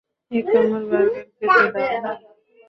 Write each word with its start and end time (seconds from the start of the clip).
এক 0.31 0.45
কামড় 0.51 0.85
বার্গার 0.89 1.23
খেতে 1.31 1.57
দাও 1.73 1.99
না? 2.03 2.11